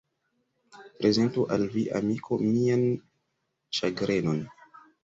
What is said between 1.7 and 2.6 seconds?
vi, amiko,